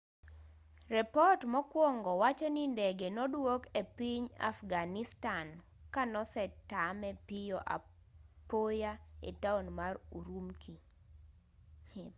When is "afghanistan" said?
4.49-5.47